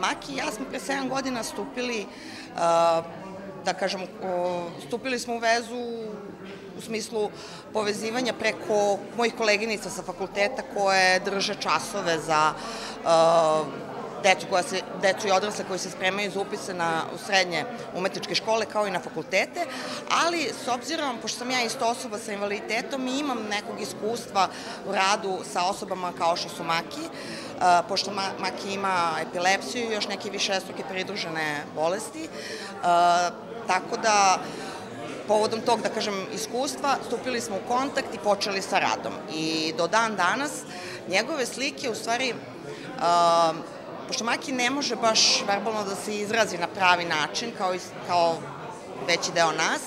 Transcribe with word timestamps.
Maki 0.00 0.32
i 0.32 0.36
ja 0.36 0.52
smo 0.52 0.64
pre 0.70 0.78
7 0.80 1.08
godina 1.08 1.42
stupili, 1.42 2.06
da 3.64 3.74
kažem, 3.78 4.00
stupili 4.86 5.18
smo 5.18 5.34
u 5.34 5.38
vezu 5.38 5.76
u 6.78 6.80
smislu 6.80 7.30
povezivanja 7.72 8.32
preko 8.32 8.98
mojih 9.16 9.34
koleginica 9.34 9.90
sa 9.90 10.02
fakulteta 10.02 10.62
koje 10.74 11.20
drže 11.20 11.54
časove 11.54 12.18
za 12.18 12.52
decu, 14.24 14.46
koja 14.50 14.62
se, 14.62 14.80
decu 15.02 15.28
i 15.28 15.30
odrasle 15.30 15.64
koji 15.68 15.78
se 15.78 15.90
spremaju 15.90 16.30
za 16.30 16.40
upise 16.40 16.74
na, 16.74 17.02
u 17.14 17.18
srednje 17.26 17.64
umetničke 17.94 18.34
škole 18.34 18.66
kao 18.66 18.86
i 18.86 18.90
na 18.90 19.00
fakultete, 19.00 19.66
ali 20.24 20.50
s 20.64 20.68
obzirom, 20.68 21.18
pošto 21.22 21.38
sam 21.38 21.50
ja 21.50 21.62
isto 21.62 21.86
osoba 21.86 22.18
sa 22.18 22.32
invaliditetom 22.32 23.08
i 23.08 23.18
imam 23.18 23.46
nekog 23.50 23.80
iskustva 23.80 24.48
u 24.88 24.92
radu 24.92 25.38
sa 25.52 25.64
osobama 25.64 26.12
kao 26.18 26.36
što 26.36 26.48
su 26.48 26.64
Maki, 26.64 27.06
pošto 27.88 28.10
Maki 28.38 28.74
ima 28.74 29.10
epilepsiju 29.20 29.90
i 29.90 29.94
još 29.94 30.08
neke 30.08 30.30
višestruke 30.30 30.82
pridružene 30.90 31.64
bolesti, 31.74 32.28
tako 33.66 33.96
da 34.02 34.38
povodom 35.28 35.60
tog, 35.60 35.82
da 35.82 35.88
kažem, 35.88 36.26
iskustva, 36.34 36.96
stupili 37.06 37.40
smo 37.40 37.56
u 37.56 37.68
kontakt 37.68 38.14
i 38.14 38.18
počeli 38.18 38.62
sa 38.62 38.78
radom. 38.78 39.12
I 39.34 39.74
do 39.78 39.86
dan 39.86 40.16
danas 40.16 40.52
njegove 41.08 41.46
slike 41.46 41.90
u 41.90 41.94
stvari 41.94 42.34
pošto 44.06 44.24
Maki 44.24 44.52
ne 44.52 44.70
može 44.70 44.96
baš 44.96 45.44
verbalno 45.46 45.84
da 45.84 45.96
se 45.96 46.16
izrazi 46.16 46.58
na 46.58 46.66
pravi 46.66 47.04
način, 47.04 47.52
kao, 47.58 47.74
i, 47.74 47.78
kao 48.06 48.36
veći 49.06 49.32
deo 49.34 49.52
nas, 49.52 49.80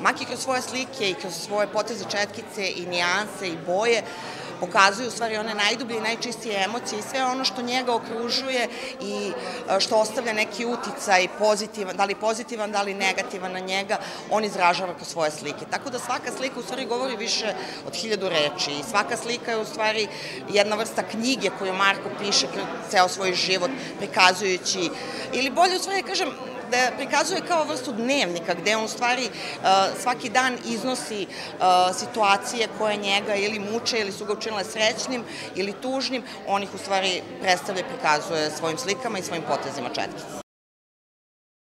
Maki 0.00 0.24
kroz 0.24 0.40
svoje 0.40 0.62
slike 0.62 1.10
i 1.10 1.14
kroz 1.14 1.34
svoje 1.34 1.66
poteze 1.66 2.04
četkice 2.10 2.72
i 2.76 2.86
nijanse 2.86 3.48
i 3.48 3.58
boje 3.66 4.02
pokazuju 4.60 5.08
u 5.08 5.10
stvari 5.10 5.36
one 5.36 5.54
najdublje 5.54 5.96
i 5.96 6.00
najčistije 6.00 6.64
emocije 6.64 6.98
i 6.98 7.02
sve 7.10 7.24
ono 7.24 7.44
što 7.44 7.62
njega 7.62 7.94
okružuje 7.94 8.68
i 9.00 9.32
e, 9.68 9.80
što 9.80 9.96
ostavlja 9.96 10.32
neki 10.32 10.66
uticaj 10.66 11.28
pozitivan, 11.38 11.96
da 11.96 12.04
li 12.04 12.14
pozitivan, 12.14 12.72
da 12.72 12.82
li 12.82 12.94
negativan 12.94 13.52
na 13.52 13.58
njega, 13.58 13.98
on 14.30 14.44
izražava 14.44 14.94
kroz 14.94 15.08
svoje 15.08 15.30
slike. 15.30 15.64
Tako 15.70 15.90
da 15.90 15.98
svaka 15.98 16.32
slika 16.36 16.60
u 16.60 16.62
stvari 16.62 16.86
govori 16.86 17.16
više 17.16 17.54
od 17.86 17.94
hiljadu 17.94 18.28
reči 18.28 18.70
i 18.70 18.90
svaka 18.90 19.16
slika 19.16 19.50
je 19.50 19.60
u 19.60 19.64
stvari 19.64 20.08
jedna 20.48 20.76
vrsta 20.76 21.02
knjige 21.02 21.50
koju 21.58 21.72
Marko 21.74 22.08
piše 22.18 22.46
ceo 22.90 23.08
svoj 23.08 23.32
život, 23.34 23.70
prikazujući, 23.98 24.90
ili 25.32 25.50
bolje 25.50 25.76
u 25.76 25.78
stvari 25.78 26.02
kažem, 26.02 26.28
da 26.70 26.90
prikazuje 26.96 27.40
kao 27.48 27.64
vrstu 27.64 27.92
dnevnika 27.92 28.54
gde 28.54 28.76
on 28.76 28.84
u 28.84 28.88
stvari 28.88 29.24
uh, 29.24 29.66
svaki 30.02 30.28
dan 30.28 30.58
iznosi 30.64 31.26
uh, 31.26 31.96
situacije 31.96 32.68
koje 32.78 32.96
njega 32.96 33.34
ili 33.34 33.58
muče 33.58 34.00
ili 34.00 34.12
su 34.12 34.24
ga 34.24 34.32
učinile 34.32 34.64
srećnim 34.64 35.24
ili 35.54 35.72
tužnim, 35.72 36.22
on 36.46 36.62
ih 36.62 36.74
u 36.74 36.78
stvari 36.78 37.22
predstavlja 37.42 37.80
i 37.80 37.90
prikazuje 37.94 38.50
svojim 38.50 38.78
slikama 38.78 39.18
i 39.18 39.22
svojim 39.22 39.44
potezima 39.48 39.88
četkice. 39.88 40.49